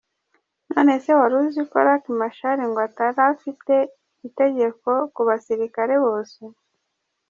None 0.73 0.93
se, 1.03 1.09
wari 1.19 1.35
uzi 1.43 1.61
ko 1.69 1.75
Luc 1.85 2.03
Marchal 2.19 2.59
ngo 2.69 2.79
atari 2.87 3.19
agifite 3.29 3.75
itegeko 4.27 4.89
ku 5.13 5.21
basilikare 5.27 5.95
bose? 6.05 6.41